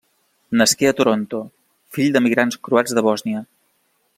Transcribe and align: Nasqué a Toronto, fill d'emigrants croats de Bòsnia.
Nasqué 0.61 0.87
a 0.91 0.93
Toronto, 0.99 1.41
fill 1.97 2.09
d'emigrants 2.15 2.61
croats 2.69 2.99
de 3.01 3.05
Bòsnia. 3.09 3.45